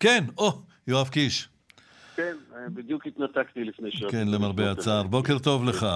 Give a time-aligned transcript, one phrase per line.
[0.00, 0.52] כן, או,
[0.86, 1.48] יואב קיש.
[2.16, 2.36] כן,
[2.68, 4.10] בדיוק התנתקתי לפני שעה.
[4.10, 5.02] כן, למרבה הצער.
[5.02, 5.86] בוקר טוב לך.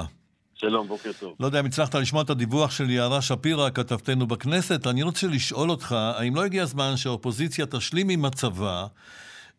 [0.54, 1.34] שלום, בוקר טוב.
[1.40, 4.86] לא יודע אם הצלחת לשמוע את הדיווח של יערה שפירא, כתבתנו בכנסת.
[4.86, 8.86] אני רוצה לשאול אותך, האם לא הגיע הזמן שהאופוזיציה תשלים עם הצבא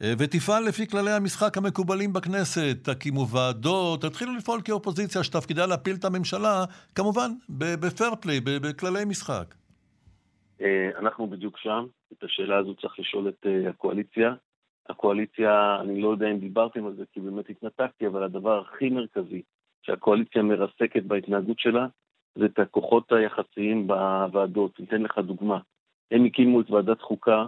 [0.01, 2.77] אה, ותפעל לפי כללי המשחק המקובלים בכנסת?
[2.81, 6.65] תקימו ועדות, תתחילו לפעול כאופוזיציה שתפקידה להפיל את הממשלה,
[6.95, 9.55] כמובן, בפייר פליי, בכללי משחק.
[10.61, 11.85] אה, אנחנו בדיוק שם.
[12.13, 14.33] את השאלה הזו צריך לשאול את אה, הקואליציה.
[14.89, 19.41] הקואליציה, אני לא יודע אם דיברתם על זה כי באמת התנתקתי, אבל הדבר הכי מרכזי
[19.81, 21.87] שהקואליציה מרסקת בהתנהגות שלה
[22.35, 24.79] זה את הכוחות היחסיים בוועדות.
[24.79, 25.59] ניתן לך דוגמה.
[26.11, 27.45] הם הקימו את ועדת חוקה,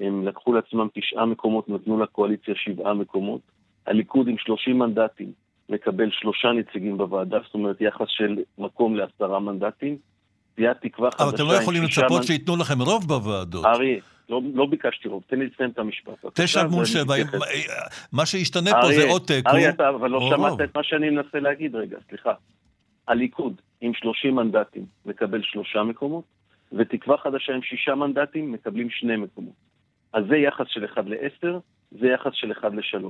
[0.00, 3.40] הם לקחו לעצמם תשעה מקומות, נתנו לקואליציה שבעה מקומות.
[3.86, 5.32] הליכוד עם שלושים מנדטים
[5.68, 9.98] מקבל שלושה נציגים בוועדה, זאת אומרת יחס של מקום לעשרה מנדטים.
[10.58, 11.24] סיעת תקווה חדשה...
[11.24, 13.64] אבל אתם לא יכולים לצפות שייתנו לכם רוב בוועדות.
[13.64, 16.24] ארי, לא, לא ביקשתי רוב, תן לי לסיים את המשפט.
[16.34, 17.14] תשע מול שבע,
[18.12, 19.50] מה שישתנה פה זה עוד תיקו.
[19.50, 22.32] ארי, אתה אבל לא שמעת את מה שאני מנסה להגיד רגע, סליחה.
[23.08, 26.24] הליכוד עם 30 מנדטים מקבל שלושה מקומות,
[26.72, 29.54] ותקווה חדשה עם שישה מנדטים מקבלים שני מקומות.
[30.12, 31.48] אז זה יחס של 1 ל-10,
[31.90, 33.04] זה יחס של 1 ל-3.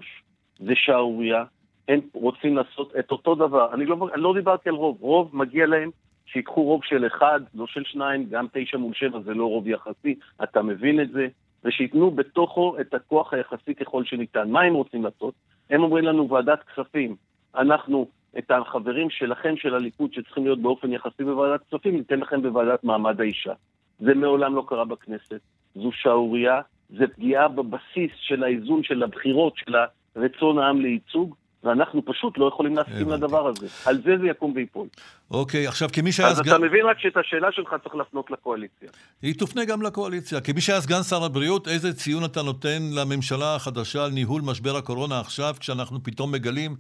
[0.59, 1.45] זה שערורייה,
[1.89, 3.75] הם רוצים לעשות את אותו דבר.
[3.75, 5.91] אני לא, אני לא דיברתי על רוב, רוב מגיע להם
[6.33, 10.15] שיקחו רוב של אחד, לא של שניים, גם תשע מול שבע זה לא רוב יחסי,
[10.43, 11.27] אתה מבין את זה,
[11.65, 14.51] ושייתנו בתוכו את הכוח היחסי ככל שניתן.
[14.51, 15.35] מה הם רוצים לעשות?
[15.71, 17.17] הם אומרים לנו ועדת כספים,
[17.57, 22.85] אנחנו את החברים שלכם, של הליכוד, שצריכים להיות באופן יחסי בוועדת כספים, ניתן לכם בוועדת
[22.85, 23.53] מעמד האישה.
[23.99, 25.41] זה מעולם לא קרה בכנסת,
[25.75, 29.75] זו שערורייה, זה פגיעה בבסיס של האיזון של הבחירות, של
[30.17, 33.67] רצון העם לייצוג, ואנחנו פשוט לא יכולים להסכים לדבר הזה.
[33.87, 34.87] על זה זה יקום ויפול.
[35.31, 36.51] אוקיי, עכשיו כמי שהיה סגן...
[36.51, 38.89] אז אתה מבין רק שאת השאלה שלך צריך להפנות לקואליציה.
[39.23, 40.41] היא תופנה גם לקואליציה.
[40.41, 45.21] כמי שהיה סגן שר הבריאות, איזה ציון אתה נותן לממשלה החדשה על ניהול משבר הקורונה
[45.21, 46.77] עכשיו, כשאנחנו פתאום מגלים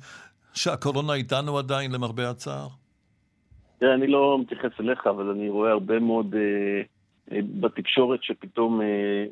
[0.54, 2.68] שהקורונה איתנו עדיין, למרבה הצער?
[3.78, 6.34] תראה, אני לא מתייחס אליך, אבל אני רואה הרבה מאוד...
[6.34, 6.82] אה,
[7.32, 8.86] בתקשורת שפתאום אה,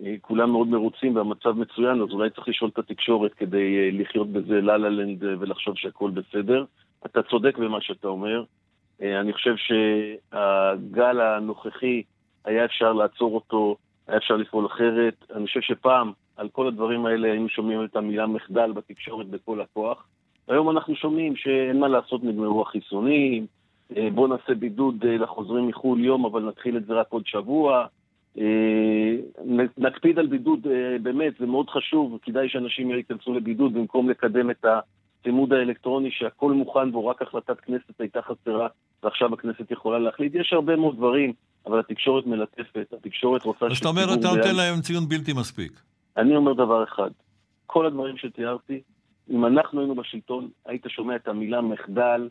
[0.05, 4.61] אה, כולם מאוד מרוצים והמצב מצוין, אז אולי צריך לשאול את התקשורת כדי לחיות בזה
[4.61, 6.65] לה לה לנד ולחשוב שהכל בסדר.
[7.07, 8.45] אתה צודק במה שאתה אומר.
[9.03, 12.03] אני חושב שהגל הנוכחי,
[12.45, 13.77] היה אפשר לעצור אותו,
[14.09, 15.25] היה אפשר לפעול אחרת.
[15.35, 20.07] אני חושב שפעם, על כל הדברים האלה היינו שומעים את המילה מחדל בתקשורת בכל הכוח.
[20.49, 23.49] היום אנחנו שומעים שאין מה לעשות, נגמרו החיסונים, אה,
[23.91, 27.87] בואו נעשה בידוד אה, לחוזרים מחו"ל יום, אבל נתחיל את זה רק עוד שבוע.
[28.39, 29.17] אה,
[29.79, 30.67] נקפיד על בידוד,
[31.03, 34.65] באמת, זה מאוד חשוב, כדאי שאנשים ייכנסו לבידוד במקום לקדם את
[35.21, 38.69] הצימוד האלקטרוני שהכל מוכן בו, רק החלטת כנסת הייתה חסרה
[39.03, 40.35] ועכשיו הכנסת יכולה להחליט.
[40.35, 41.33] יש הרבה מאוד דברים,
[41.67, 43.67] אבל התקשורת מלטפת, התקשורת רוצה...
[43.67, 45.73] אז אתה אומר, אתה נותן להם ציון בלתי מספיק.
[46.17, 47.11] אני אומר דבר אחד,
[47.67, 48.81] כל הדברים שתיארתי,
[49.31, 52.29] אם אנחנו היינו בשלטון, היית שומע את המילה מחדל,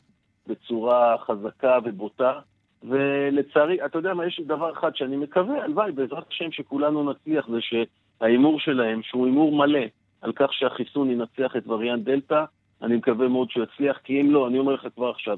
[0.47, 2.39] בצורה חזקה ובוטה.
[2.83, 7.57] ולצערי, אתה יודע מה, יש דבר אחד שאני מקווה, הלוואי, בעזרת השם שכולנו נצליח, זה
[7.61, 9.79] שההימור שלהם, שהוא הימור מלא
[10.21, 12.43] על כך שהחיסון ינצח את וריאנט דלתא,
[12.81, 15.37] אני מקווה מאוד שהוא יצליח, כי אם לא, אני אומר לך כבר עכשיו,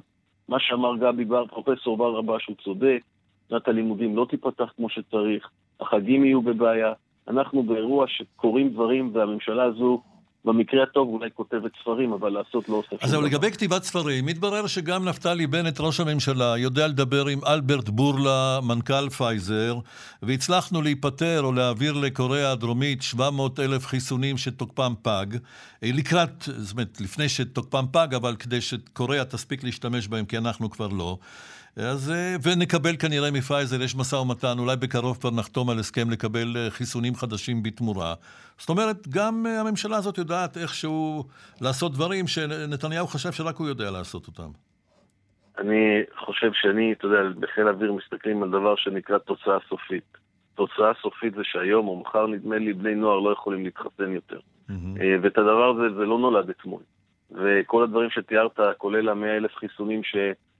[0.49, 3.01] מה שאמר גבי בר, פרופסור ברבש, הוא צודק,
[3.49, 6.93] שנת הלימודים לא תיפתח כמו שצריך, החגים יהיו בבעיה,
[7.27, 10.01] אנחנו באירוע שקורים דברים והממשלה הזו
[10.47, 13.05] במקרה הטוב אולי כותבת ספרים, אבל לעשות לא עושה שום דבר.
[13.05, 17.89] אז זהו, לגבי כתיבת ספרים, מתברר שגם נפתלי בנט, ראש הממשלה, יודע לדבר עם אלברט
[17.89, 19.79] בורלה, מנכ"ל פייזר,
[20.21, 25.25] והצלחנו להיפטר או להעביר לקוריאה הדרומית 700 אלף חיסונים שתוקפם פג,
[25.83, 30.69] אה, לקראת, זאת אומרת, לפני שתוקפם פג, אבל כדי שקוריאה תספיק להשתמש בהם, כי אנחנו
[30.69, 31.17] כבר לא.
[31.77, 36.47] אז, אה, ונקבל כנראה מפייזר, יש משא ומתן, אולי בקרוב כבר נחתום על הסכם לקבל
[36.57, 38.13] אה, חיסונים חדשים בתמורה.
[38.57, 41.23] זאת אומרת, גם אה, הממשלה הזאת יודעת איכשהו
[41.61, 44.49] לעשות דברים שנתניהו חשב שרק הוא יודע לעשות אותם.
[45.57, 50.17] אני חושב שאני, אתה יודע, בחיל האוויר מסתכלים על דבר שנקרא תוצאה סופית.
[50.55, 54.39] תוצאה סופית זה שהיום או מחר, נדמה לי, בני נוער לא יכולים להתחסן יותר.
[54.69, 54.99] Mm-hmm.
[55.21, 56.81] ואת הדבר הזה, זה לא נולד אתמול.
[57.31, 60.15] וכל הדברים שתיארת, כולל המאה אלף חיסונים ש...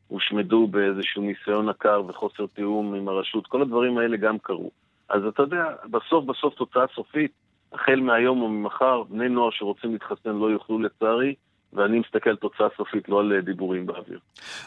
[0.08, 4.72] הושמדו באיזשהו ניסיון עקר וחוסר תיאום עם הרשות, כל הדברים האלה גם קרו.
[5.10, 7.32] אז אתה יודע, בסוף בסוף תוצאה סופית,
[7.74, 11.34] החל מהיום או ממחר, בני נוער שרוצים להתחסן לא יוכלו לצערי,
[11.74, 14.20] ואני מסתכל על תוצאה סופית, לא על אה, דיבורים באוויר.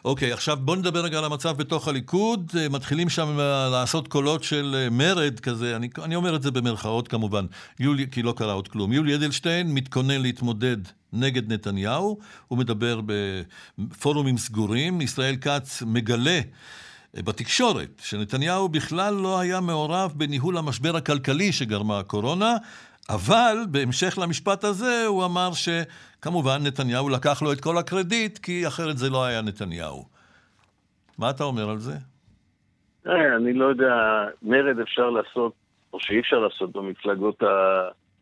[0.05, 2.51] אוקיי, okay, עכשיו בוא נדבר רגע על המצב בתוך הליכוד.
[2.59, 7.09] אה, מתחילים שם אה, לעשות קולות של מרד כזה, אני, אני אומר את זה במרכאות
[7.09, 7.45] כמובן,
[7.81, 8.93] יולי, כי לא קרה עוד כלום.
[8.93, 12.19] יולי אדלשטיין מתכונן להתמודד נגד נתניהו,
[12.49, 13.01] הוא מדבר
[13.79, 15.01] בפורומים סגורים.
[15.01, 16.41] ישראל כץ מגלה
[17.15, 22.57] בתקשורת שנתניהו בכלל לא היה מעורב בניהול המשבר הכלכלי שגרמה הקורונה,
[23.09, 28.99] אבל בהמשך למשפט הזה הוא אמר שכמובן נתניהו לקח לו את כל הקרדיט, כי אחרת
[28.99, 30.05] זה לא היה נתניהו.
[31.19, 31.95] מה אתה אומר על זה?
[33.07, 33.95] אה, אני לא יודע,
[34.43, 35.53] מרד אפשר לעשות,
[35.93, 37.43] או שאי אפשר לעשות במפלגות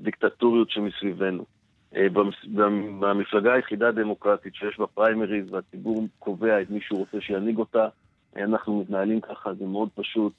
[0.00, 1.57] הדיקטטוריות שמסביבנו.
[1.96, 2.06] אה,
[3.00, 7.88] במפלגה היחידה הדמוקרטית שיש בה פריימריז והציבור קובע את מי שהוא רוצה שינהיג אותה,
[8.37, 10.32] אנחנו מתנהלים ככה, זה מאוד פשוט.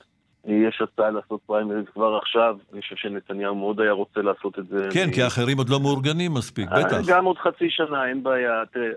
[0.46, 4.88] יש הצעה לעשות פריימריז כבר עכשיו, אני חושב שנתניהו מאוד היה רוצה לעשות את זה.
[4.94, 6.98] כן, כי האחרים עוד לא מאורגנים מספיק, אה, בטח.
[7.08, 8.64] גם עוד חצי שנה, אין בעיה.
[8.74, 8.90] תראה,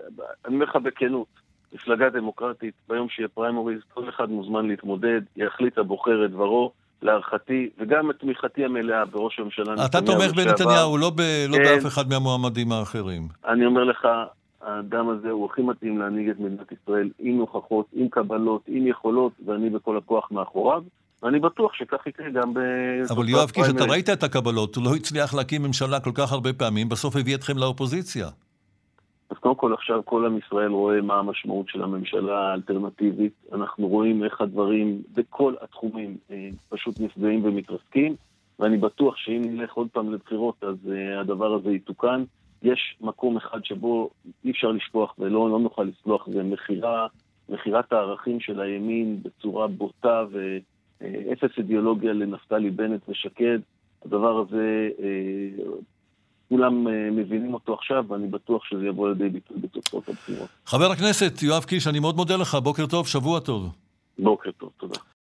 [0.45, 1.27] אני אומר לך בכנות,
[1.73, 6.71] מפלגה דמוקרטית, ביום שיהיה פריימריז, כל אחד מוזמן להתמודד, יחליט הבוחר את דברו.
[7.03, 9.87] להערכתי, וגם את תמיכתי המלאה בראש הממשלה נתניהו.
[9.87, 13.27] אתה תומך בנתניהו, לא, ב, לא כן, באף אחד מהמועמדים האחרים.
[13.47, 14.07] אני אומר לך,
[14.61, 19.31] האדם הזה הוא הכי מתאים להנהיג את מדינת ישראל עם הוכחות, עם קבלות, עם יכולות,
[19.45, 20.81] ואני בכל הכוח מאחוריו.
[21.23, 22.59] ואני בטוח שכך יקרה גם ב...
[23.09, 26.53] אבל יואב קיש, אתה ראית את הקבלות, הוא לא הצליח להקים ממשלה כל כך הרבה
[26.53, 28.27] פעמים, בסוף הביא אתכם לאופוזיציה.
[29.33, 33.33] אז קודם כל עכשיו כל עם ישראל רואה מה המשמעות של הממשלה האלטרנטיבית.
[33.53, 38.15] אנחנו רואים איך הדברים בכל התחומים אה, פשוט נפגעים ומתרסקים,
[38.59, 42.23] ואני בטוח שאם נלך עוד פעם לבחירות אז אה, הדבר הזה יתוקן.
[42.63, 44.09] יש מקום אחד שבו
[44.45, 47.07] אי אפשר לשכוח ולא לא נוכל לסלוח, זה מכירה,
[47.49, 53.59] מכירת הערכים של הימין בצורה בוטה ואפס אידיאולוגיה לנפתלי בנט ושקד.
[54.05, 55.73] הדבר הזה, אה,
[56.53, 60.49] כולם אה, מבינים אותו עכשיו, ואני בטוח שזה יבוא לידי ביטוי בתוצאות הבחירות.
[60.65, 63.69] חבר הכנסת יואב קיש, אני מאוד מודה לך, בוקר טוב, שבוע טוב.
[64.19, 64.99] בוקר טוב, תודה.